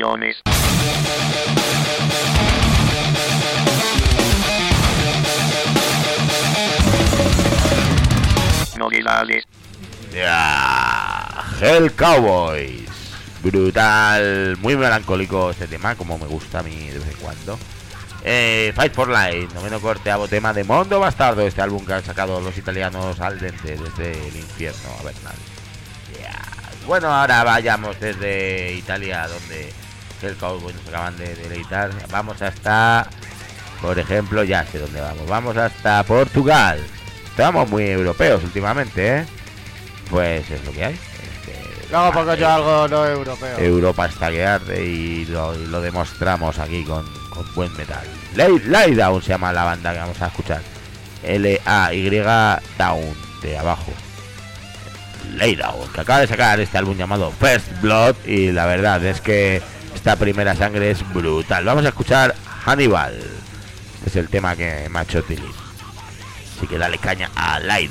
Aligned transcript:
destrucciones. 0.00 0.42
Novedades. 8.76 9.44
Ya, 10.12 11.44
Hell 11.60 11.92
Cowboys. 11.92 12.88
Brutal, 13.42 14.56
muy 14.58 14.76
melancólico 14.76 15.50
este 15.50 15.66
tema, 15.66 15.94
como 15.94 16.18
me 16.18 16.26
gusta 16.26 16.58
a 16.58 16.62
mí 16.62 16.88
de 16.88 16.98
vez 16.98 17.08
en 17.08 17.16
cuando. 17.16 17.58
Eh, 18.22 18.72
Fight 18.74 18.92
for 18.92 19.08
Life, 19.08 19.54
noveno 19.54 19.80
corteavo 19.80 20.28
tema 20.28 20.52
de 20.52 20.62
Mondo 20.62 21.00
Bastardo, 21.00 21.46
este 21.46 21.62
álbum 21.62 21.86
que 21.86 21.94
han 21.94 22.04
sacado 22.04 22.38
los 22.42 22.56
italianos 22.58 23.18
al 23.18 23.40
dente 23.40 23.78
desde 23.78 24.28
el 24.28 24.36
infierno 24.36 24.90
a 25.00 25.04
Bernal. 25.04 25.34
Ya. 26.20 26.38
Bueno, 26.86 27.08
ahora 27.08 27.44
vayamos 27.44 27.98
desde 27.98 28.74
Italia, 28.74 29.26
donde 29.26 29.72
el 30.22 30.36
Cowboy 30.36 30.72
nos 30.74 30.86
acaban 30.88 31.16
de 31.16 31.34
deleitar. 31.34 31.90
Vamos 32.10 32.40
hasta, 32.42 33.06
por 33.80 33.98
ejemplo, 33.98 34.42
ya 34.44 34.64
sé 34.66 34.78
dónde 34.78 35.00
vamos. 35.00 35.26
Vamos 35.28 35.56
hasta 35.56 36.02
Portugal. 36.04 36.78
Estamos 37.30 37.68
muy 37.70 37.84
europeos 37.88 38.42
últimamente, 38.44 39.18
¿eh? 39.18 39.24
Pues 40.10 40.50
es 40.50 40.64
lo 40.64 40.72
que 40.72 40.84
hay. 40.84 40.94
Es 40.94 41.46
que- 41.46 41.86
Luego 41.90 42.12
pongo 42.12 42.34
yo 42.34 42.48
algo 42.50 42.88
no 42.88 43.06
europeo. 43.06 43.58
Europa 43.58 44.06
está 44.06 44.30
que 44.30 44.44
arde 44.46 44.84
y 44.84 45.24
lo, 45.26 45.54
y 45.54 45.66
lo 45.66 45.80
demostramos 45.80 46.58
aquí 46.58 46.84
con, 46.84 47.04
con 47.30 47.54
buen 47.54 47.72
metal. 47.76 48.04
Lay, 48.34 48.58
Lay 48.66 48.94
Down 48.94 49.22
se 49.22 49.30
llama 49.30 49.52
la 49.52 49.64
banda 49.64 49.92
que 49.92 49.98
vamos 49.98 50.20
a 50.20 50.26
escuchar. 50.26 50.60
L-A-Y 51.22 52.10
Down, 52.78 53.14
de 53.42 53.58
abajo. 53.58 53.92
Lay 55.36 55.54
Down, 55.54 55.88
que 55.94 56.00
acaba 56.00 56.20
de 56.20 56.26
sacar 56.26 56.58
este 56.60 56.76
álbum 56.78 56.96
llamado 56.96 57.30
First 57.38 57.80
Blood 57.80 58.14
y 58.26 58.50
la 58.52 58.66
verdad 58.66 59.04
es 59.04 59.20
que 59.20 59.62
esta 59.94 60.16
primera 60.16 60.54
sangre 60.56 60.90
es 60.90 61.06
brutal. 61.12 61.64
Vamos 61.64 61.84
a 61.84 61.88
escuchar 61.88 62.34
Hannibal. 62.64 63.20
Es 64.06 64.16
el 64.16 64.28
tema 64.28 64.56
que 64.56 64.88
me 64.90 64.98
ha 64.98 65.02
hecho 65.02 65.22
Tilly. 65.22 65.50
Así 66.56 66.66
que 66.66 66.78
dale 66.78 66.98
caña 66.98 67.30
a 67.34 67.58
Lay 67.60 67.88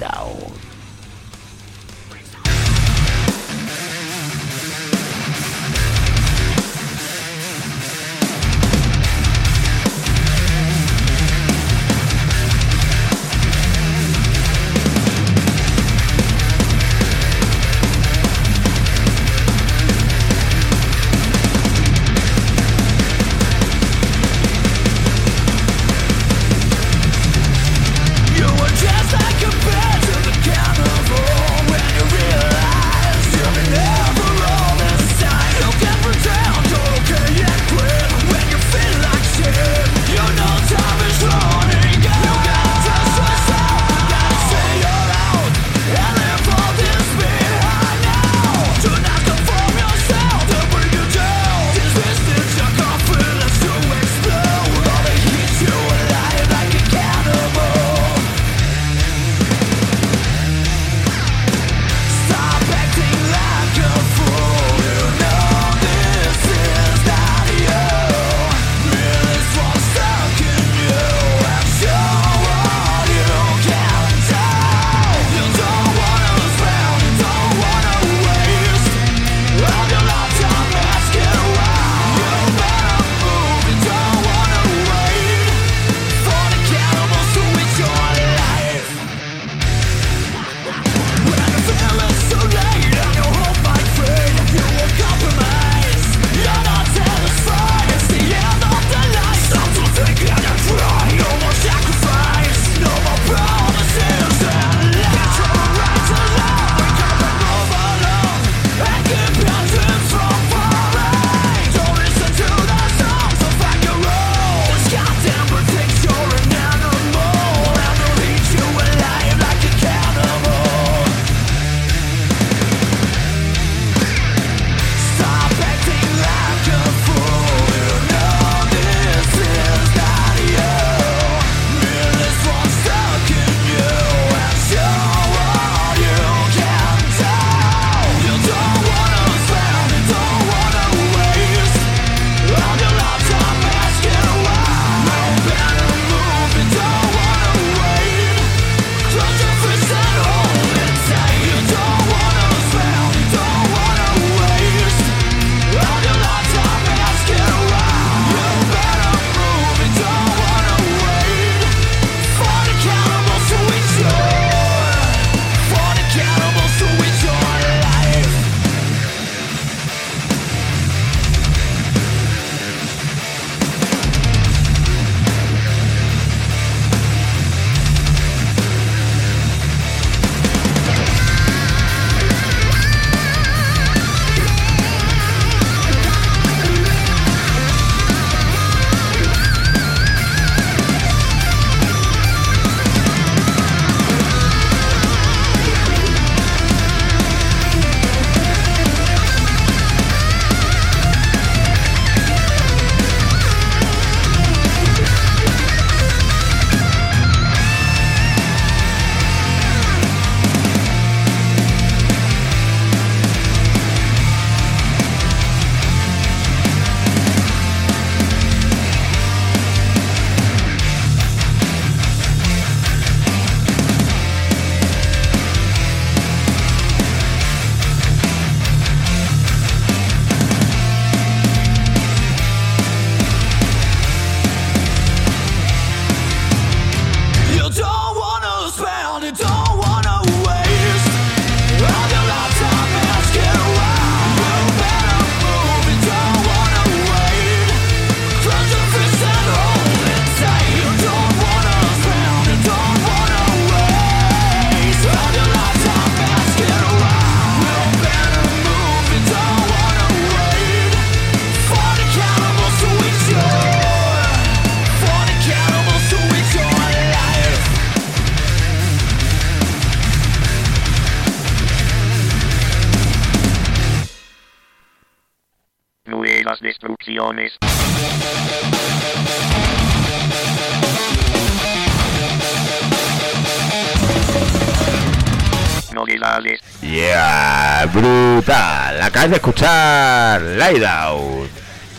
Yeah, 286.82 287.86
brutal. 287.94 289.02
Acabas 289.02 289.30
de 289.30 289.36
escuchar 289.36 290.42
Laydown. 290.42 291.48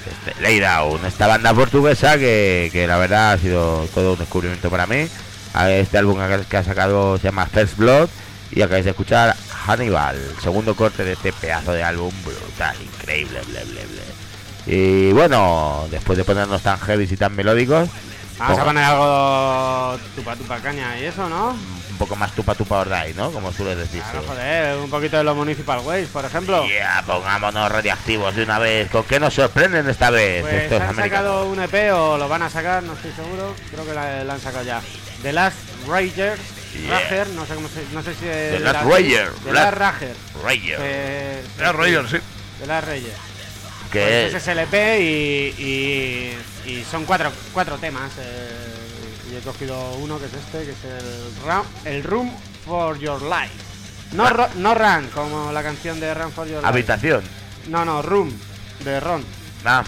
Este, 0.07 0.43
Laydown, 0.43 1.05
esta 1.07 1.27
banda 1.27 1.55
portuguesa 1.55 2.19
que, 2.19 2.71
que 2.73 2.87
la 2.87 2.99
verdad 2.99 3.33
ha 3.33 3.39
sido 3.39 3.87
todo 3.95 4.15
un 4.15 4.19
descubrimiento 4.19 4.69
para 4.71 4.87
mí. 4.87 5.09
Este 5.69 5.99
álbum 5.99 6.19
que 6.49 6.57
ha 6.57 6.65
sacado 6.65 7.19
se 7.19 7.25
llama 7.25 7.47
First 7.47 7.77
Blood 7.77 8.09
y 8.53 8.63
acabáis 8.63 8.85
de 8.85 8.91
escuchar 8.91 9.37
Hannibal, 9.67 10.17
segundo 10.43 10.75
corte 10.75 11.05
de 11.05 11.13
este 11.13 11.33
pedazo 11.33 11.73
de 11.73 11.83
álbum 11.83 12.13
brutal, 12.25 12.77
increíble, 12.83 13.41
ble, 13.47 13.65
ble, 13.65 13.87
ble. 13.87 14.20
Y 14.73 15.13
bueno, 15.13 15.87
después 15.91 16.17
de 16.17 16.23
ponernos 16.25 16.63
tan 16.63 16.79
heavy 16.79 17.09
y 17.11 17.17
tan 17.17 17.35
melódicos, 17.35 17.89
Vamos 18.39 18.59
a 18.59 18.65
poner 18.65 18.85
algo 18.85 19.99
tupa 20.17 20.35
tupa 20.37 20.59
caña 20.61 20.99
y 20.99 21.05
eso, 21.05 21.29
¿no? 21.29 21.51
un 21.91 21.99
poco 21.99 22.17
más 22.17 22.33
tupa 22.35 22.55
tupa 22.55 22.79
ordai, 22.79 23.13
¿no? 23.13 23.31
Como 23.33 23.53
suele 23.53 23.77
decirse. 23.77 24.09
Claro, 24.11 24.25
joder, 24.29 24.79
un 24.79 24.89
poquito 24.89 25.19
de 25.19 25.25
los 25.25 25.37
Municipal 25.37 25.81
Ways, 25.81 26.09
por 26.09 26.25
ejemplo. 26.25 26.65
Yeah, 26.67 27.03
pongámonos 27.07 27.71
radiactivos 27.71 28.35
de 28.35 28.45
una 28.45 28.59
vez. 28.59 28.89
¿Con 28.91 29.05
qué 29.05 29.21
nos 29.21 29.35
sorprenden 29.35 29.87
esta 29.91 30.09
vez 30.09 30.41
Pues 30.41 30.55
estos 30.55 30.81
han 30.81 30.89
americanos? 30.89 31.11
sacado 31.27 31.51
un 31.51 31.61
EP 31.61 31.93
o 31.93 32.17
lo 32.17 32.29
van 32.31 32.41
a 32.43 32.49
sacar, 32.49 32.83
no 32.83 32.95
estoy 32.95 33.13
seguro. 33.13 33.55
Creo 33.71 33.85
que 33.85 33.93
la, 33.93 34.25
la 34.25 34.33
han 34.33 34.41
sacado 34.41 34.65
ya. 34.65 34.81
The 35.23 35.33
Last 35.35 35.59
Rager, 35.87 36.39
Yeah. 36.81 37.01
Rager, 37.01 37.29
no 37.31 37.45
sé 37.45 37.55
cómo 37.57 37.69
se, 37.69 37.85
no 37.93 38.01
sé 38.03 38.15
si 38.15 38.27
es 38.29 38.53
The 38.53 38.61
Last 38.61 38.85
la- 38.87 38.91
Rager, 38.91 39.33
The 39.45 39.53
Last- 39.53 39.65
Last 39.65 39.77
Rager. 39.77 40.17
Ranger. 40.45 40.79
eh, 40.81 41.43
Era 41.59 41.73
Roger, 41.73 42.09
sí. 42.09 42.17
The 42.61 42.67
Last 42.67 42.87
Rager. 42.87 43.30
Que 43.91 44.29
Pues 44.31 44.35
es 44.43 44.49
el 44.49 44.59
EP 44.61 44.73
y, 45.01 45.63
y, 45.63 46.39
y 46.71 46.85
son 46.91 47.05
cuatro, 47.05 47.31
cuatro 47.53 47.79
temas. 47.79 48.13
eh, 48.19 48.49
y 49.33 49.37
he 49.37 49.41
cogido 49.41 49.93
uno 49.95 50.19
que 50.19 50.27
es 50.27 50.35
este, 50.35 50.65
que 50.65 50.71
es 50.73 50.85
el, 50.85 51.45
Ra- 51.47 51.63
el 51.85 52.03
Room 52.03 52.33
for 52.65 52.99
Your 52.99 53.23
Life. 53.23 53.55
No, 54.13 54.27
Ah. 54.27 54.31
ro- 54.31 54.49
no 54.57 54.75
Run, 54.75 55.09
como 55.15 55.53
la 55.53 55.63
canción 55.63 56.01
de 56.01 56.13
Run 56.15 56.33
for 56.33 56.47
Your 56.47 56.57
Life. 56.57 56.67
habitación. 56.69 57.23
No, 57.69 57.85
no, 57.85 58.03
Room, 58.03 58.33
de 58.85 58.99
Ron. 59.01 59.25
Ah. 59.65 59.85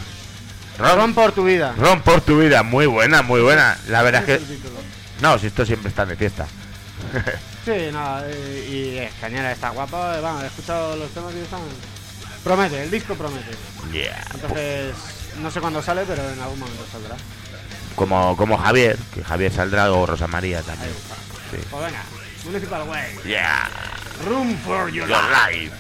Ron 0.79 0.97
Ron, 0.97 1.15
por 1.15 1.33
tu 1.33 1.45
vida. 1.45 1.75
Ron 1.77 2.01
por 2.03 2.21
tu 2.21 2.39
vida, 2.39 2.63
muy 2.63 2.87
buena, 2.87 3.23
muy 3.23 3.41
buena. 3.41 3.77
La 3.89 4.03
verdad 4.03 4.29
es 4.29 4.41
que. 4.41 4.47
No, 5.21 5.39
si 5.39 5.49
esto 5.49 5.67
siempre 5.67 5.89
está 5.89 6.05
de 6.07 6.17
fiesta. 6.17 6.47
Sí, 7.65 7.71
nada, 7.93 8.25
eh, 8.29 8.69
y 8.69 8.99
es 8.99 9.13
cañera, 9.21 9.53
está 9.53 9.69
guapo. 9.71 9.97
eh, 10.13 10.21
Vamos, 10.21 10.43
he 10.43 10.47
escuchado 10.49 10.97
los 10.97 11.09
temas 11.13 11.33
y 11.33 11.39
están. 11.43 11.61
Promete, 12.45 12.83
el 12.83 12.91
disco 12.91 13.15
promete. 13.15 13.53
Yeah. 13.93 14.25
Entonces, 14.35 14.95
no 15.41 15.51
sé 15.51 15.61
cuándo 15.61 15.83
sale, 15.83 16.03
pero 16.07 16.29
en 16.31 16.41
algún 16.41 16.59
momento 16.59 16.85
saldrá. 16.91 17.17
Como, 17.95 18.37
como 18.37 18.57
Javier, 18.59 18.99
que 19.15 19.23
Javier 19.23 19.53
saldrá 19.53 19.93
o 19.93 20.07
Rosa 20.07 20.27
María 20.27 20.63
también. 20.63 20.93
Sí. 21.51 21.59
Pues 21.71 21.85
venga, 21.85 22.03
Municipal 22.45 22.89
Way. 22.89 23.19
Yeah. 23.25 23.71
Room 24.27 24.57
for 24.65 24.91
Your 24.91 25.09
Your 25.09 25.21
Life. 25.23 25.61
life. 25.61 25.77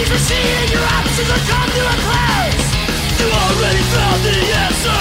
Sobriety's 0.00 0.12
receding, 0.12 0.72
your 0.72 0.84
options 0.96 1.28
will 1.28 1.44
come 1.44 1.68
to 1.68 1.82
a 1.84 1.94
close. 2.00 2.64
You 3.20 3.28
already 3.28 3.84
found 3.92 4.24
the 4.24 4.32
answer. 4.32 4.96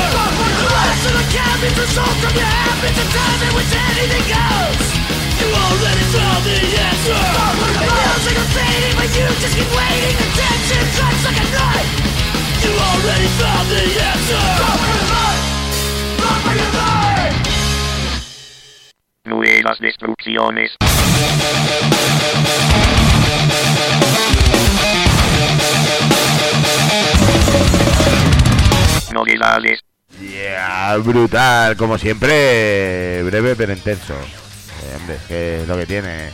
The 0.60 0.68
rest 0.68 1.04
of 1.08 1.14
the 1.16 1.26
cabin's 1.32 1.78
result 1.80 2.16
from 2.20 2.36
your 2.36 2.52
habits, 2.52 3.00
a 3.00 3.08
time 3.08 3.40
in 3.48 3.52
which 3.56 3.72
anything 3.72 4.26
goes. 4.28 4.88
You 5.40 5.48
already 5.56 6.04
found 6.12 6.44
the 6.44 6.60
answer. 6.60 7.16
It 7.16 7.92
feels 7.96 8.24
like 8.28 8.36
you're 8.36 8.52
fading, 8.52 8.96
but 9.00 9.10
you 9.16 9.24
just 9.40 9.56
keep 9.56 9.72
waiting. 9.72 10.16
The 10.20 10.28
tension 10.36 10.84
cuts 11.00 11.24
like 11.24 11.40
a 11.40 11.48
knife. 11.48 11.92
You 12.60 12.72
already 12.76 13.30
found 13.40 13.66
the 13.72 13.84
answer. 14.04 14.44
Run 14.60 14.76
for 14.84 14.92
your 15.00 15.08
life. 15.16 15.44
Run 16.20 16.40
for 16.44 16.56
your 16.60 16.72
life. 16.76 17.36
Nuevas 19.26 19.80
destrucciones. 19.80 20.76
Novedades. 29.12 29.82
Yeah, 30.20 30.98
brutal. 30.98 31.76
Como 31.78 31.98
siempre, 31.98 33.22
breve 33.24 33.56
pero 33.56 33.74
intenso. 33.74 34.14
Eh, 34.14 34.96
hombre, 34.96 35.16
es 35.16 35.22
que 35.24 35.62
es 35.62 35.68
lo 35.68 35.78
que 35.78 35.86
tiene. 35.86 36.30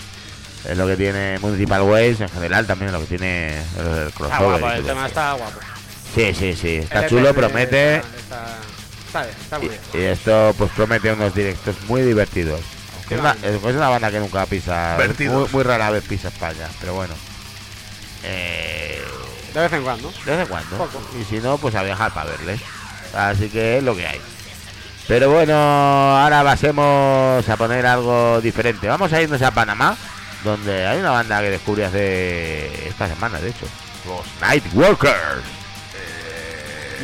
Es 0.68 0.78
lo 0.78 0.88
que 0.88 0.98
tiene 0.98 1.38
Municipal 1.40 1.84
Ways 1.84 2.22
en 2.22 2.30
general, 2.30 2.66
también 2.66 2.88
es 2.88 2.94
lo 2.94 3.00
que 3.02 3.06
tiene 3.18 3.50
el, 3.80 3.86
el 3.86 4.08
Está 4.08 4.18
crossover. 4.18 4.60
guapo, 4.62 4.76
y 4.76 4.80
el 4.80 4.86
tema 4.86 5.06
está 5.06 5.34
guapo. 5.34 5.60
Sí, 6.16 6.34
sí, 6.34 6.56
sí. 6.56 6.76
Está 6.78 7.04
El 7.04 7.10
chulo, 7.10 7.34
promete. 7.36 7.98
Está, 7.98 8.08
está, 8.18 8.58
está 9.06 9.22
bien, 9.22 9.36
está 9.44 9.60
muy 9.60 9.68
bien. 9.70 9.82
Y, 9.94 9.98
y 9.98 10.02
esto 10.06 10.56
pues 10.58 10.72
promete 10.72 11.12
unos 11.14 11.36
directos 11.36 11.76
muy 11.88 12.02
divertidos. 12.02 12.62
Es 13.12 13.20
una, 13.20 13.36
Claro. 13.36 13.70
es 13.70 13.76
una 13.76 13.90
banda 13.90 14.10
que 14.10 14.20
nunca 14.20 14.44
pisa, 14.48 14.98
muy 15.52 15.62
rara 15.64 15.92
vez 15.92 16.04
pisa 16.06 16.30
España, 16.30 16.68
pero 16.80 16.96
bueno. 16.96 17.14
Eh, 18.24 18.65
De 19.56 19.62
vez 19.62 19.74
en 19.74 19.84
cuando. 19.84 20.12
de 20.26 20.32
vez 20.32 20.40
en 20.42 20.48
cuando. 20.48 20.78
Poco. 20.78 21.02
Y 21.20 21.24
si 21.24 21.40
no, 21.40 21.58
pues 21.58 21.74
a 21.76 21.82
viajar 21.84 22.14
para 22.14 22.30
verles. 22.32 22.62
Así 23.16 23.50
que 23.50 23.78
es 23.78 23.84
lo 23.84 23.96
que 23.96 24.06
hay. 24.06 24.22
Pero 25.08 25.32
bueno, 25.32 25.54
ahora 25.56 26.44
pasemos 26.44 27.48
a 27.48 27.58
poner 27.58 27.86
algo 27.86 28.42
diferente. 28.42 28.88
Vamos 28.88 29.14
a 29.14 29.22
irnos 29.22 29.42
a 29.42 29.52
Panamá, 29.52 29.96
donde 30.44 30.86
hay 30.86 31.00
una 31.00 31.12
banda 31.12 31.42
que 31.42 31.52
descubrí 31.52 31.84
hace 31.84 32.88
esta 32.90 33.08
semana, 33.08 33.40
de 33.40 33.50
hecho. 33.50 33.66
Los 34.06 34.26
Nightwalkers. 34.42 35.44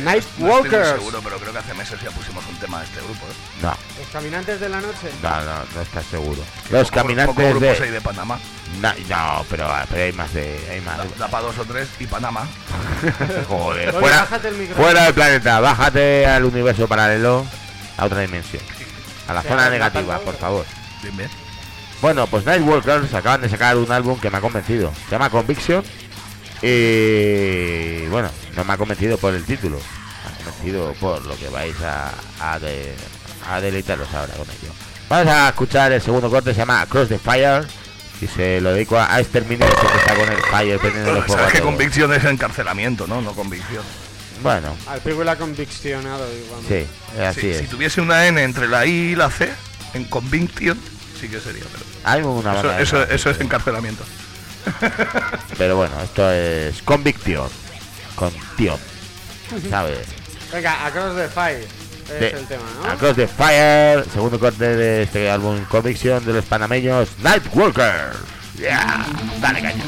Night 0.04 0.24
No 0.38 0.56
estoy 0.58 0.70
muy 0.78 0.86
seguro, 0.88 1.20
pero 1.22 1.38
creo 1.38 1.52
que 1.52 1.58
hace 1.58 1.74
meses 1.74 2.00
ya 2.02 2.10
pusimos 2.10 2.44
un 2.48 2.56
tema 2.56 2.78
de 2.80 2.84
este 2.86 2.98
grupo. 3.00 3.26
¿eh? 3.26 3.34
No, 3.62 3.68
Los 3.98 4.08
caminantes 4.12 4.58
de 4.60 4.68
la 4.68 4.80
noche. 4.80 5.10
no, 5.22 5.40
no, 5.44 5.52
no 5.74 5.80
estás 5.82 6.04
seguro. 6.06 6.42
Los 6.70 6.88
poco- 6.88 7.02
caminantes 7.02 7.48
grupos 7.50 7.80
hay 7.80 7.88
de... 7.88 7.92
de 7.92 8.00
Panamá. 8.00 8.38
No, 8.80 9.44
pero, 9.50 9.68
pero 9.90 10.02
hay 10.04 10.12
más 10.12 10.32
de... 10.34 10.58
Hay 10.70 10.80
más. 10.80 10.98
Da, 10.98 11.04
da 11.18 11.28
pa' 11.28 11.40
dos 11.40 11.56
o 11.58 11.64
tres 11.64 11.88
y 12.00 12.06
Panamá. 12.06 12.48
Joder, 13.48 13.90
Oye, 13.90 13.98
fuera, 14.00 14.20
bájate 14.22 14.48
el 14.48 14.54
micrófono. 14.56 14.84
fuera 14.86 15.04
del 15.04 15.14
planeta, 15.14 15.60
bájate 15.60 16.26
al 16.26 16.44
universo 16.44 16.88
paralelo, 16.88 17.44
a 17.96 18.04
otra 18.06 18.20
dimensión. 18.20 18.62
A 19.28 19.34
la 19.34 19.42
zona 19.42 19.70
negativa, 19.70 20.18
por 20.20 20.36
favor. 20.36 20.64
Bien, 21.02 21.16
bien. 21.16 21.30
Bueno, 22.00 22.26
pues 22.26 22.44
Nightwalkers 22.44 23.14
acaban 23.14 23.42
de 23.42 23.48
sacar 23.48 23.76
un 23.76 23.90
álbum 23.92 24.18
que 24.18 24.30
me 24.30 24.38
ha 24.38 24.40
convencido. 24.40 24.92
Se 25.04 25.12
llama 25.12 25.30
Conviction. 25.30 25.84
Y 26.62 28.06
bueno, 28.06 28.28
no 28.56 28.64
me 28.64 28.72
ha 28.72 28.76
convencido 28.76 29.18
por 29.18 29.34
el 29.34 29.44
título. 29.44 29.76
Me 29.78 30.30
ha 30.32 30.36
convencido 30.44 30.92
por 30.94 31.24
lo 31.26 31.36
que 31.36 31.48
vais 31.48 31.76
a, 31.82 32.10
a, 32.40 32.58
de- 32.58 32.94
a 33.48 33.60
deleitaros 33.60 34.08
ahora 34.14 34.32
con 34.34 34.46
ello. 34.48 34.72
Vamos 35.08 35.32
a 35.32 35.48
escuchar 35.50 35.92
el 35.92 36.00
segundo 36.00 36.30
corte, 36.30 36.52
se 36.52 36.58
llama 36.58 36.80
Across 36.80 37.08
the 37.10 37.18
Fire. 37.18 37.64
Y 38.22 38.28
se 38.28 38.60
lo 38.60 38.72
dedico 38.72 38.96
a, 38.96 39.12
a 39.12 39.20
Exterminator 39.20 39.74
que 39.74 39.98
está 39.98 40.14
con 40.14 40.28
el 40.30 40.40
Fire 40.42 40.78
prendiendo 40.78 41.22
fuego. 41.22 41.34
sabes 41.42 41.52
que 41.54 41.60
convicción 41.60 42.12
es 42.14 42.24
encarcelamiento, 42.24 43.08
¿no? 43.08 43.20
No 43.20 43.32
convicción. 43.32 43.82
Bueno, 44.44 44.76
Al 44.86 45.00
pico 45.00 45.22
y 45.22 45.24
la 45.24 45.36
conviccionado, 45.36 46.24
igual. 46.32 46.60
sí, 46.68 46.86
así 47.20 47.40
si, 47.40 47.48
es. 47.50 47.58
si 47.58 47.66
tuviese 47.66 48.00
una 48.00 48.26
N 48.28 48.40
entre 48.42 48.68
la 48.68 48.86
I 48.86 48.90
y 49.12 49.14
la 49.16 49.28
C, 49.28 49.52
en 49.94 50.04
conviction, 50.04 50.78
sí 51.20 51.28
que 51.28 51.40
sería. 51.40 51.64
Pero 51.72 51.84
Hay 52.04 52.22
una 52.22 52.78
eso, 52.80 53.02
eso, 53.02 53.30
es 53.30 53.40
encarcelamiento. 53.40 54.04
Pero 55.58 55.76
bueno, 55.76 55.94
esto 56.02 56.30
es 56.30 56.80
Conviction. 56.82 57.48
Con 58.14 58.32
tío. 58.56 58.78
¿Sabes? 59.70 60.06
Venga, 60.52 60.86
Across 60.86 61.16
the 61.16 61.28
Fire. 61.28 61.66
Es 62.18 62.30
Sí. 62.30 62.36
el 62.36 62.46
tema, 62.46 62.62
¿no? 62.82 62.90
Across 62.90 63.16
the 63.16 63.26
Fire, 63.28 64.04
segundo 64.12 64.38
corte 64.38 64.76
de 64.76 65.02
este 65.02 65.30
álbum 65.30 65.64
Conviction 65.64 66.24
de 66.24 66.32
los 66.34 66.44
panameños 66.44 67.08
Nightwalkers. 67.22 68.16
Yeah, 68.58 69.06
dale 69.40 69.62
caña. 69.62 69.84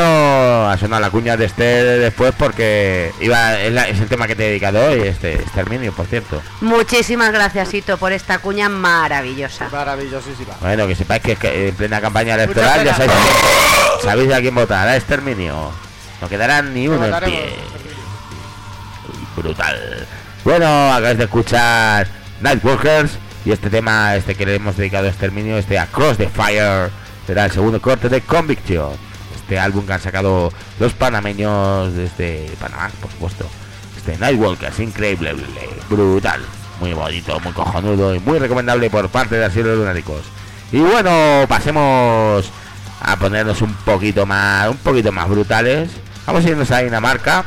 Bueno, 0.00 0.68
ha 0.70 0.76
sonado 0.76 1.00
la 1.00 1.08
cuña 1.08 1.38
de 1.38 1.46
este 1.46 1.62
después 1.64 2.34
porque 2.38 3.12
iba 3.18 3.58
es, 3.58 3.72
la- 3.72 3.88
es 3.88 3.98
el 3.98 4.08
tema 4.08 4.26
que 4.26 4.36
te 4.36 4.44
he 4.44 4.48
dedicado 4.50 4.84
hoy, 4.84 5.00
este 5.00 5.36
exterminio, 5.36 5.90
por 5.94 6.04
cierto. 6.04 6.42
Muchísimas 6.60 7.32
gracias, 7.32 7.72
Hito, 7.72 7.96
por 7.96 8.12
esta 8.12 8.38
cuña 8.40 8.68
maravillosa. 8.68 9.70
Maravillosísima. 9.72 10.52
Bueno, 10.60 10.86
que 10.86 10.94
sepáis 10.96 11.22
que, 11.22 11.36
que 11.36 11.68
en 11.68 11.74
plena 11.76 12.02
campaña 12.02 12.34
electoral 12.34 12.84
ya 12.84 12.92
sabéis, 12.94 13.10
a 13.10 13.14
quién- 13.22 14.02
sabéis 14.10 14.32
a 14.34 14.40
quién 14.42 14.54
votar, 14.54 14.86
a 14.86 14.96
exterminio. 14.96 15.70
No 16.20 16.28
quedará 16.28 16.60
ni 16.60 16.88
uno 16.88 17.02
en 17.06 17.24
pie. 17.24 17.54
Brutal. 19.34 20.06
Bueno, 20.44 20.92
acabáis 20.92 21.16
de 21.16 21.24
escuchar 21.24 22.06
Nightwalkers 22.42 23.12
y 23.46 23.50
este 23.52 23.70
tema, 23.70 24.14
este 24.14 24.34
que 24.34 24.44
le 24.44 24.56
hemos 24.56 24.76
dedicado 24.76 25.06
a 25.06 25.08
exterminio, 25.08 25.56
este 25.56 25.78
Across 25.78 26.18
the 26.18 26.28
Fire, 26.28 26.90
será 27.26 27.46
el 27.46 27.50
segundo 27.50 27.80
corte 27.80 28.10
de 28.10 28.20
Conviction. 28.20 29.05
Este 29.46 29.60
álbum 29.60 29.86
que 29.86 29.92
han 29.92 30.00
sacado 30.00 30.52
los 30.80 30.92
panameños 30.94 31.94
desde 31.94 32.50
Panamá, 32.58 32.90
por 33.00 33.08
supuesto. 33.12 33.46
Este 33.96 34.16
Nightwalkers, 34.18 34.80
increíble, 34.80 35.36
brutal, 35.88 36.40
muy 36.80 36.92
bonito, 36.94 37.38
muy 37.38 37.52
cojonudo 37.52 38.12
y 38.12 38.18
muy 38.18 38.40
recomendable 38.40 38.90
por 38.90 39.08
parte 39.08 39.36
de 39.36 39.44
Asilo 39.44 39.68
de 39.70 39.76
Lunáticos. 39.76 40.22
Y 40.72 40.78
bueno, 40.80 41.44
pasemos 41.48 42.50
a 43.00 43.16
ponernos 43.20 43.62
un 43.62 43.72
poquito 43.72 44.26
más, 44.26 44.68
un 44.68 44.78
poquito 44.78 45.12
más 45.12 45.28
brutales. 45.28 45.90
Vamos 46.26 46.44
a 46.44 46.48
irnos 46.48 46.70
a 46.72 46.78
Dinamarca, 46.80 47.44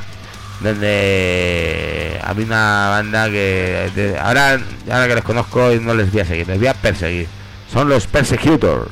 donde 0.61 2.17
había 2.23 2.45
una 2.45 2.87
banda 2.91 3.25
que 3.29 3.91
de- 3.93 4.17
ahora, 4.17 4.57
ahora 4.89 5.07
que 5.09 5.15
les 5.15 5.23
conozco 5.25 5.69
no 5.81 5.93
les 5.93 6.09
voy 6.13 6.21
a 6.21 6.25
seguir, 6.25 6.47
les 6.47 6.59
voy 6.59 6.67
a 6.67 6.73
perseguir. 6.75 7.27
Son 7.73 7.89
los 7.89 8.07
Persecutor. 8.07 8.89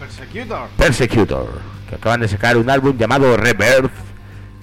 Persecutor. 0.00 0.68
Persecutor, 0.76 1.48
acaban 1.96 2.20
de 2.20 2.28
sacar 2.28 2.56
un 2.56 2.70
álbum 2.70 2.96
llamado 2.96 3.36
Rebirth 3.36 3.92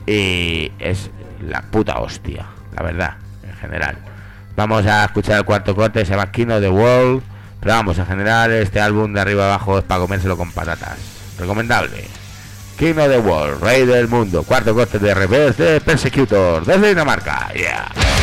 y 0.05 0.71
es 0.79 1.11
la 1.41 1.61
puta 1.61 1.99
hostia, 1.99 2.45
la 2.75 2.83
verdad, 2.83 3.13
en 3.43 3.53
general. 3.55 3.97
Vamos 4.55 4.85
a 4.85 5.05
escuchar 5.05 5.37
el 5.37 5.45
cuarto 5.45 5.75
corte, 5.75 6.05
se 6.05 6.11
llama 6.11 6.31
King 6.31 6.47
of 6.47 6.61
the 6.61 6.69
World, 6.69 7.23
pero 7.59 7.75
vamos, 7.75 7.97
en 7.97 8.05
general 8.05 8.51
este 8.51 8.79
álbum 8.79 9.13
de 9.13 9.21
arriba 9.21 9.45
abajo 9.45 9.77
es 9.77 9.83
para 9.83 10.01
comérselo 10.01 10.37
con 10.37 10.51
patatas. 10.51 10.97
Recomendable. 11.37 12.05
King 12.77 12.95
of 12.97 13.09
the 13.09 13.19
World, 13.19 13.61
Rey 13.61 13.85
del 13.85 14.07
Mundo, 14.07 14.43
cuarto 14.43 14.73
corte 14.73 14.99
de 14.99 15.13
Rebirth 15.13 15.57
de 15.57 15.81
Persecutor, 15.81 16.65
desde 16.65 16.89
Dinamarca. 16.89 17.51
Yeah. 17.53 18.18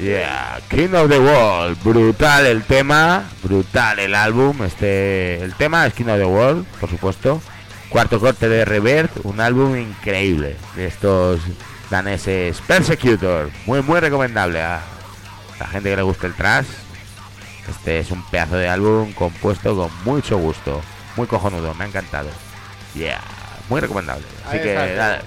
Yeah, 0.00 0.60
King 0.68 0.94
of 0.94 1.08
the 1.08 1.20
World, 1.20 1.78
brutal 1.84 2.46
el 2.46 2.64
tema, 2.64 3.24
brutal 3.42 4.00
el 4.00 4.16
álbum, 4.16 4.64
este, 4.64 5.42
el 5.42 5.54
tema 5.54 5.86
es 5.86 5.94
King 5.94 6.06
of 6.06 6.18
the 6.18 6.24
World, 6.24 6.66
por 6.80 6.90
supuesto, 6.90 7.40
cuarto 7.88 8.18
corte 8.18 8.48
de 8.48 8.64
Revert, 8.64 9.12
un 9.22 9.40
álbum 9.40 9.76
increíble 9.76 10.56
de 10.74 10.86
estos 10.86 11.40
daneses 11.88 12.60
Persecutor, 12.66 13.50
muy 13.66 13.80
muy 13.82 14.00
recomendable 14.00 14.60
a 14.60 14.80
la 15.60 15.66
gente 15.68 15.90
que 15.90 15.96
le 15.96 16.02
guste 16.02 16.26
el 16.26 16.34
trash, 16.34 16.66
este 17.68 18.00
es 18.00 18.10
un 18.10 18.22
pedazo 18.30 18.56
de 18.56 18.68
álbum 18.68 19.12
compuesto 19.12 19.76
con 19.76 19.90
mucho 20.04 20.38
gusto, 20.38 20.80
muy 21.16 21.26
cojonudo, 21.26 21.74
me 21.74 21.84
ha 21.84 21.88
encantado, 21.88 22.28
yeah, 22.94 23.20
muy 23.68 23.80
recomendable, 23.80 24.24
así 24.46 24.56
Ahí 24.56 24.62
que 24.62 24.74
nada, 24.74 25.22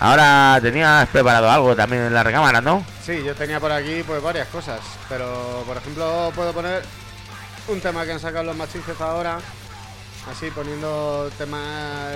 ahora 0.00 0.58
tenías 0.62 1.08
preparado 1.08 1.50
algo 1.50 1.74
también 1.74 2.02
en 2.02 2.14
la 2.14 2.22
recámara, 2.22 2.60
¿no? 2.60 2.84
Sí, 3.04 3.22
yo 3.24 3.34
tenía 3.34 3.60
por 3.60 3.72
aquí 3.72 4.02
pues 4.06 4.22
varias 4.22 4.48
cosas, 4.48 4.80
pero 5.08 5.62
por 5.66 5.76
ejemplo 5.76 6.32
puedo 6.34 6.52
poner 6.52 6.82
un 7.68 7.80
tema 7.80 8.04
que 8.04 8.12
han 8.12 8.20
sacado 8.20 8.44
los 8.44 8.56
Machine 8.56 8.84
Head 8.86 9.02
ahora, 9.02 9.38
así 10.30 10.50
poniendo 10.50 11.30
temas... 11.38 12.12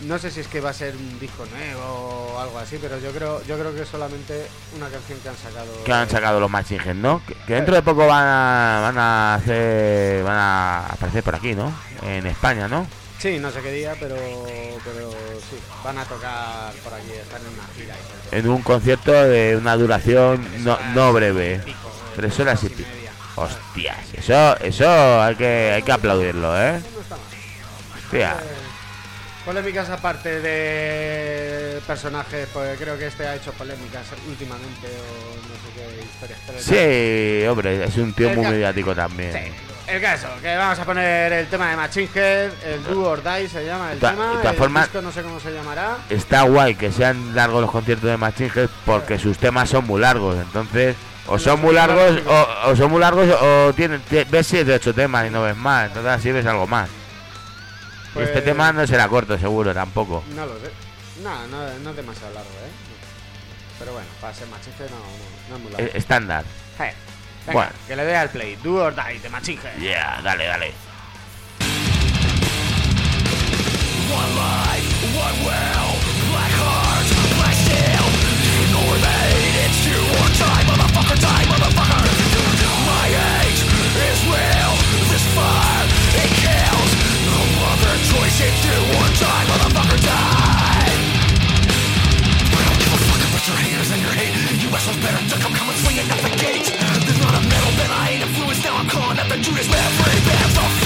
eh, 0.00 0.06
No 0.06 0.18
sé 0.18 0.30
si 0.30 0.40
es 0.40 0.48
que 0.48 0.60
va 0.60 0.70
a 0.70 0.74
ser 0.74 0.94
un 0.96 1.18
disco 1.20 1.44
nuevo 1.46 2.32
o 2.34 2.38
algo 2.40 2.58
así, 2.58 2.78
pero 2.80 2.98
yo 2.98 3.10
creo 3.12 3.42
yo 3.44 3.58
creo 3.58 3.74
que 3.74 3.82
es 3.82 3.88
solamente 3.88 4.46
una 4.76 4.88
canción 4.88 5.18
que 5.20 5.28
han 5.28 5.36
sacado. 5.36 5.84
que 5.84 5.92
han 5.92 6.08
sacado 6.08 6.40
los 6.40 6.50
Machine 6.50 6.82
Head, 6.84 6.94
¿no? 6.94 7.22
Que, 7.26 7.34
que 7.46 7.54
dentro 7.54 7.74
de 7.74 7.82
poco 7.82 8.06
van 8.06 8.26
a, 8.26 8.80
van 8.82 8.98
a 8.98 9.34
hacer, 9.34 10.22
van 10.24 10.36
a 10.36 10.86
aparecer 10.86 11.22
por 11.22 11.34
aquí, 11.34 11.54
¿no? 11.54 11.72
En 12.02 12.26
España, 12.26 12.68
¿no? 12.68 12.86
Sí, 13.18 13.38
no 13.38 13.50
sé 13.50 13.60
qué 13.60 13.70
día, 13.72 13.94
pero 14.00 14.16
pero 14.82 15.10
sí, 15.10 15.56
van 15.84 15.98
a 15.98 16.04
tocar 16.04 16.72
por 16.82 16.94
aquí, 16.94 17.10
están 17.12 17.42
en 17.42 17.48
una 17.52 17.66
gira. 17.76 17.94
y. 18.32 18.36
En 18.36 18.48
un 18.48 18.62
concierto 18.62 19.12
de 19.12 19.56
una 19.58 19.76
duración 19.76 20.64
no, 20.64 20.78
no 20.94 21.12
breve, 21.12 21.58
Pico, 21.58 21.76
eh, 21.88 22.12
tres 22.16 22.40
horas 22.40 22.62
y 22.64 22.68
pico. 22.70 22.88
media. 22.88 23.12
Hostias, 23.36 23.98
eso, 24.14 24.56
eso 24.60 25.22
hay 25.22 25.34
que, 25.36 25.72
hay 25.74 25.82
que 25.82 25.92
aplaudirlo, 25.92 26.58
¿eh? 26.58 26.80
Hostia. 28.04 28.36
Polémicas 29.50 29.90
aparte 29.90 30.40
de 30.40 31.80
personajes, 31.84 32.46
pues 32.52 32.78
creo 32.78 32.96
que 32.96 33.08
este 33.08 33.26
ha 33.26 33.34
hecho 33.34 33.50
polémicas 33.54 34.06
últimamente 34.28 34.86
o 34.86 35.34
no 35.48 35.54
sé 35.56 35.74
qué 35.74 36.04
historias. 36.04 36.38
pero 36.46 36.60
Sí, 37.42 37.48
hombre, 37.48 37.82
es 37.84 37.96
un 37.96 38.12
tío 38.12 38.30
El 38.30 38.36
muy 38.36 38.46
mediático 38.46 38.94
también. 38.94 39.32
sí. 39.32 39.52
El 39.88 40.00
caso, 40.00 40.28
que 40.40 40.54
vamos 40.54 40.78
a 40.78 40.84
poner 40.84 41.32
el 41.32 41.48
tema 41.48 41.68
de 41.70 41.76
Machine 41.76 42.08
Head, 42.14 42.50
el 42.64 42.84
Do 42.84 43.10
or 43.10 43.20
Die 43.24 43.48
se 43.48 43.66
llama 43.66 43.90
el 43.92 43.98
to- 43.98 44.06
tema, 44.08 44.40
el 44.40 44.74
disco 44.84 45.02
no 45.02 45.10
sé 45.10 45.22
cómo 45.22 45.40
se 45.40 45.50
llamará. 45.52 45.96
Está 46.08 46.42
guay 46.42 46.76
que 46.76 46.92
sean 46.92 47.34
largos 47.34 47.60
los 47.60 47.72
conciertos 47.72 48.08
de 48.08 48.16
Machine 48.16 48.52
Head 48.54 48.68
porque 48.86 49.18
sus 49.18 49.36
temas 49.36 49.68
son 49.68 49.84
muy 49.84 50.00
largos, 50.00 50.36
entonces 50.36 50.94
o 51.26 51.40
son 51.40 51.60
muy 51.60 51.74
largos 51.74 52.20
o, 52.24 52.70
o 52.70 52.76
son 52.76 52.88
muy 52.92 53.00
largos 53.00 53.26
o 53.42 53.72
tienen 53.74 54.00
tie- 54.08 54.30
ves 54.30 54.46
7 54.46 54.72
8 54.74 54.94
temas 54.94 55.26
y 55.26 55.30
no 55.30 55.42
ves 55.42 55.56
más, 55.56 55.88
entonces 55.88 56.12
así 56.12 56.30
ves 56.30 56.46
algo 56.46 56.68
más. 56.68 56.88
Pues- 58.14 58.28
este 58.28 58.42
tema 58.42 58.72
no 58.72 58.86
será 58.86 59.08
corto 59.08 59.38
seguro 59.38 59.72
tampoco. 59.72 60.24
No 60.34 60.46
lo 60.46 60.54
sé. 60.60 60.70
No, 61.22 61.46
no, 61.48 61.78
no 61.78 61.90
es 61.90 61.96
demasiado 61.96 62.32
largo, 62.34 62.50
¿eh? 62.50 62.70
Pero 63.78 63.92
bueno, 63.92 64.08
para 64.20 64.34
ser 64.34 64.46
Machine 64.48 64.74
Head 64.78 64.90
no, 64.90 64.96
no, 64.96 65.04
no 65.50 65.56
es 65.56 65.62
muy 65.62 65.72
largo. 65.72 65.86
Eh, 65.86 65.90
Estándar. 65.94 66.44
Venga, 66.78 67.52
bueno. 67.52 67.72
que 67.86 67.96
le 67.96 68.04
dé 68.04 68.16
al 68.16 68.30
play. 68.30 68.56
Do 68.56 68.74
or 68.84 68.94
Die 68.94 69.18
de 69.20 69.28
Machine 69.30 69.60
Head. 69.62 69.78
Yeah, 69.80 70.20
dale, 70.22 70.44
dale. 70.46 70.74
Squishing 88.10 88.54
through 88.58 88.82
wartime, 88.90 89.46
motherfucker, 89.46 89.98
die! 90.02 90.90
I 92.50 92.60
don't 92.66 92.78
give 92.82 92.90
a 92.90 92.98
fuck 93.06 93.22
about 93.22 93.44
your 93.46 93.56
haters 93.62 93.90
and 93.94 94.02
your 94.02 94.10
hate. 94.10 94.34
You 94.58 94.68
assholes 94.74 94.98
better 94.98 95.22
duck, 95.30 95.46
I'm 95.46 95.54
coming 95.54 95.76
swinging 95.78 96.10
at 96.10 96.18
the 96.18 96.34
gate. 96.34 96.66
There's 97.06 97.22
not 97.22 97.38
a 97.38 97.42
metal 97.46 97.72
band 97.78 97.92
I 97.94 98.10
ain't 98.10 98.22
influenced, 98.26 98.64
now 98.64 98.74
I'm 98.82 98.88
calling 98.90 99.14
out 99.14 99.28
the 99.30 99.38
Judas 99.38 99.70
Maverick. 99.70 100.26
Bands 100.26 100.58
off 100.58 100.79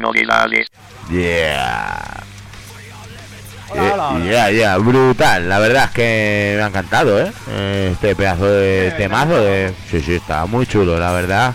Novedades. 0.00 0.68
Yeah. 1.10 2.22
Hola, 3.68 3.82
hola, 3.94 4.08
hola. 4.10 4.24
Eh, 4.24 4.30
Ya, 4.30 4.50
ya, 4.50 4.76
brutal. 4.78 5.48
La 5.48 5.58
verdad 5.58 5.84
es 5.84 5.90
que 5.90 6.54
me 6.56 6.62
ha 6.62 6.66
encantado, 6.66 7.20
¿eh? 7.20 7.32
Eh, 7.48 7.90
Este 7.92 8.14
pedazo 8.14 8.46
de 8.46 8.88
Eh, 8.88 8.90
temazo 8.92 9.36
de... 9.40 9.72
Sí, 9.90 10.00
sí, 10.00 10.14
está 10.16 10.46
muy 10.46 10.66
chulo, 10.66 10.98
la 10.98 11.12
verdad. 11.12 11.54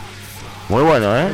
Muy 0.69 0.83
bueno, 0.83 1.17
¿eh? 1.17 1.29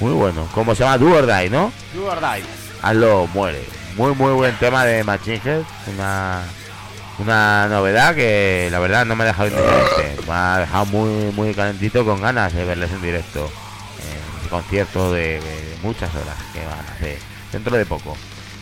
Muy 0.00 0.12
bueno. 0.12 0.48
¿Cómo 0.54 0.74
se 0.74 0.82
llama? 0.84 0.98
Do 0.98 1.12
or 1.16 1.26
Die, 1.26 1.50
¿no? 1.50 1.72
Do 1.94 2.06
or 2.06 2.18
die. 2.20 2.44
Hazlo, 2.82 3.28
muere. 3.32 3.62
Muy, 3.96 4.14
muy 4.14 4.32
buen 4.32 4.56
tema 4.56 4.84
de 4.84 5.04
Machine 5.04 5.40
Head. 5.44 5.62
Una, 5.94 6.42
una 7.18 7.68
novedad 7.68 8.14
que 8.14 8.68
la 8.70 8.78
verdad 8.78 9.04
no 9.04 9.16
me 9.16 9.24
ha 9.24 9.28
dejado 9.28 9.48
indiferente. 9.48 10.16
Me 10.26 10.32
ha 10.32 10.58
dejado 10.58 10.86
muy, 10.86 11.32
muy 11.32 11.54
calentito 11.54 12.04
con 12.04 12.20
ganas 12.20 12.52
de 12.52 12.64
verles 12.64 12.90
en 12.90 13.02
directo. 13.02 13.50
En 14.42 14.48
concierto 14.48 15.12
de, 15.12 15.40
de 15.40 15.78
muchas 15.82 16.14
horas 16.14 16.36
que 16.52 16.64
van 16.64 16.84
a 16.86 16.92
hacer 16.92 17.18
dentro 17.52 17.76
de 17.76 17.86
poco. 17.86 18.16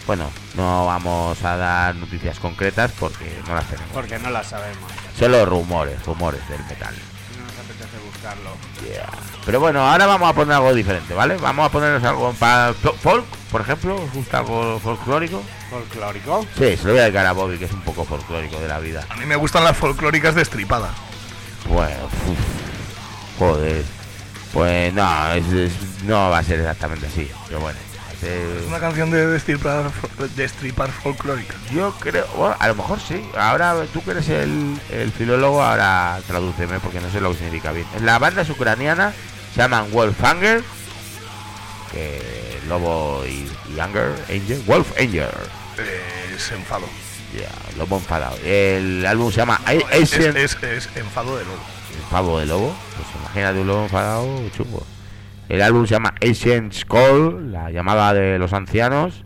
Bueno, 0.06 0.30
no 0.54 0.86
vamos 0.86 1.42
a 1.44 1.56
dar 1.56 1.94
noticias 1.94 2.38
concretas 2.40 2.90
porque 2.98 3.40
no 3.46 3.54
las 3.54 3.64
tenemos. 3.66 3.90
Porque 3.92 4.18
no 4.18 4.30
la 4.30 4.42
sabemos. 4.42 4.90
Solo 5.18 5.44
rumores, 5.46 6.04
rumores 6.04 6.48
del 6.48 6.64
metal. 6.64 6.94
No 7.36 7.44
nos 7.44 7.54
apetece 7.58 7.98
buscarlo. 8.04 8.50
Yeah. 8.84 9.08
Pero 9.44 9.60
bueno, 9.60 9.88
ahora 9.88 10.06
vamos 10.06 10.30
a 10.30 10.32
poner 10.32 10.54
algo 10.54 10.74
diferente, 10.74 11.14
¿vale? 11.14 11.36
Vamos 11.36 11.66
a 11.66 11.70
ponernos 11.70 12.02
algo 12.02 12.32
para 12.34 12.74
folk, 12.74 13.24
por 13.50 13.60
ejemplo. 13.62 13.96
¿Os 13.96 14.12
gusta 14.12 14.38
algo 14.38 14.78
folclórico? 14.80 15.42
Folclórico. 15.70 16.46
Sí, 16.56 16.76
se 16.76 16.84
lo 16.84 16.90
voy 16.92 17.00
a 17.00 17.02
dedicar 17.04 17.26
a 17.26 17.32
Bobby, 17.32 17.58
que 17.58 17.64
es 17.66 17.72
un 17.72 17.80
poco 17.82 18.04
folclórico 18.04 18.58
de 18.60 18.68
la 18.68 18.78
vida. 18.78 19.04
A 19.08 19.16
mí 19.16 19.26
me 19.26 19.36
gustan 19.36 19.64
las 19.64 19.76
folclóricas 19.76 20.34
destripadas. 20.34 20.92
Bueno, 21.68 22.04
uf, 22.28 23.38
joder. 23.38 23.84
Pues 24.52 24.92
no, 24.94 25.32
es- 25.32 25.52
es- 25.52 26.02
no 26.04 26.30
va 26.30 26.38
a 26.38 26.42
ser 26.42 26.58
exactamente 26.60 27.06
así. 27.06 27.30
Pero 27.46 27.60
bueno, 27.60 27.78
Es 28.22 28.66
una 28.66 28.78
canción 28.80 29.10
de 29.10 29.26
destripar, 29.28 29.90
destripar 30.36 30.90
folclórica. 30.90 31.54
yo 31.72 31.94
creo, 32.00 32.26
bueno, 32.36 32.54
a 32.58 32.68
lo 32.68 32.74
mejor 32.74 32.98
sí. 33.00 33.24
Ahora 33.38 33.74
tú 33.94 34.02
que 34.04 34.10
eres 34.10 34.28
el, 34.28 34.78
el 34.90 35.10
filólogo, 35.12 35.62
ahora 35.62 36.18
tradúceme 36.26 36.80
porque 36.80 37.00
no 37.00 37.10
sé 37.10 37.20
lo 37.22 37.30
que 37.30 37.38
significa 37.38 37.72
bien. 37.72 37.86
La 38.02 38.18
banda 38.18 38.42
es 38.42 38.50
ucraniana, 38.50 39.14
se 39.54 39.60
llaman 39.62 39.90
Wolfhanger, 39.92 40.62
que 41.92 42.20
lobo 42.68 43.24
y, 43.26 43.48
y 43.74 43.80
Anger, 43.80 44.12
Angel, 44.28 44.62
Wolf 44.66 44.92
Angel. 44.98 45.28
Eh, 45.78 46.32
Es 46.36 46.52
enfado. 46.52 46.86
Ya, 47.38 47.48
lobo 47.78 47.96
enfadado. 47.98 48.36
El 48.44 49.06
álbum 49.06 49.30
se 49.30 49.38
llama 49.38 49.60
A- 49.64 49.74
Es, 49.74 49.84
Ancient 50.14 50.36
es, 50.36 50.56
es 50.62 50.88
enfado 50.96 51.36
de 51.38 51.44
lobo. 51.44 51.58
el 51.96 52.02
pavo 52.10 52.38
de 52.40 52.46
lobo. 52.46 52.74
Pues 52.96 53.06
imagínate 53.22 53.60
un 53.60 53.66
lobo 53.68 53.82
enfadado, 53.84 54.48
chungo. 54.50 54.84
El 55.48 55.62
álbum 55.62 55.84
se 55.86 55.92
llama 55.94 56.14
Ancient 56.24 56.74
Call, 56.88 57.52
la 57.52 57.70
llamada 57.70 58.12
de 58.14 58.38
los 58.38 58.52
ancianos. 58.52 59.24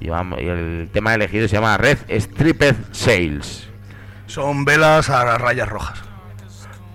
Y, 0.00 0.08
vamos- 0.08 0.40
y 0.40 0.46
el 0.46 0.88
tema 0.92 1.14
elegido 1.14 1.46
se 1.48 1.54
llama 1.56 1.76
Red 1.76 1.98
Stripped 2.08 2.76
Sails. 2.92 3.68
Son 4.26 4.64
velas 4.64 5.10
a 5.10 5.36
rayas 5.38 5.68
rojas. 5.68 5.98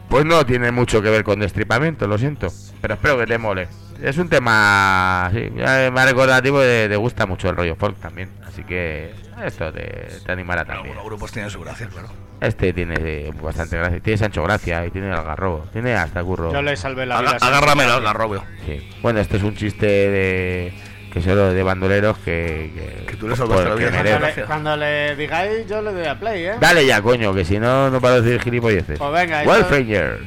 Pues 0.09 0.23
no 0.25 0.45
tiene 0.45 0.71
mucho 0.71 1.01
que 1.01 1.09
ver 1.09 1.23
con 1.23 1.39
destripamiento, 1.39 2.07
lo 2.07 2.17
siento. 2.17 2.47
Pero 2.81 2.93
espero 2.93 3.17
que 3.19 3.25
te 3.27 3.37
mole. 3.37 3.67
Es 4.01 4.17
un 4.17 4.27
tema, 4.29 5.29
sí, 5.33 5.49
ha 5.65 6.05
recordativo 6.05 6.59
de 6.59 6.87
te 6.89 6.95
gusta 6.97 7.25
mucho 7.25 7.49
el 7.49 7.55
rollo 7.55 7.75
folk 7.75 7.97
también. 7.99 8.29
Así 8.45 8.63
que 8.63 9.13
esto 9.43 9.71
te, 9.71 10.07
te 10.25 10.31
animará 10.31 10.63
también. 10.65 10.87
Algunos 10.87 11.05
grupos 11.05 11.31
tienen 11.31 11.49
su 11.49 11.61
gracia, 11.61 11.87
claro. 11.87 12.09
Este 12.41 12.73
tiene 12.73 12.95
eh, 12.99 13.31
bastante 13.41 13.77
gracia. 13.77 13.99
Tiene 14.01 14.17
Sancho 14.17 14.43
Gracia 14.43 14.85
y 14.85 14.91
tiene 14.91 15.11
Algarrobo. 15.11 15.65
Tiene 15.71 15.93
hasta 15.95 16.21
Curro. 16.23 16.51
Yo 16.51 16.61
le 16.61 16.75
salvé 16.75 17.05
la 17.05 17.19
vida. 17.21 17.29
Aga- 17.29 17.37
a 17.37 17.39
Sancho 17.39 17.55
agárramelo, 17.55 17.89
Gracia. 17.93 18.09
agarrobeo. 18.09 18.43
Sí. 18.65 18.89
Bueno, 19.01 19.19
este 19.21 19.37
es 19.37 19.43
un 19.43 19.55
chiste 19.55 19.85
de 19.85 20.73
que 21.13 21.21
solo 21.21 21.53
de 21.53 21.63
bandoleros 21.63 22.17
que 22.19 22.71
que, 22.75 23.05
Que 23.05 23.15
tú 23.15 23.29
le 23.29 23.37
salvaste 23.37 23.63
por- 23.63 23.71
la 23.71 23.77
que 23.77 23.89
vida. 23.89 24.01
Cuando 24.19 24.27
le, 24.35 24.43
cuando 24.45 24.77
le 24.77 25.15
digáis, 25.15 25.67
yo 25.67 25.81
le 25.81 25.93
doy 25.93 26.05
a 26.05 26.19
play, 26.19 26.43
¿eh? 26.45 26.53
Dale 26.59 26.85
ya, 26.85 27.01
coño, 27.01 27.33
que 27.33 27.45
si 27.45 27.57
no 27.57 27.89
no 27.89 28.01
paro 28.01 28.15
de 28.15 28.21
decir 28.23 28.41
gilipolleces. 28.41 28.99
Pues 28.99 29.11
venga, 29.13 29.43
Wolf 29.43 29.61
eso- 29.61 29.69
Ranger. 29.71 30.19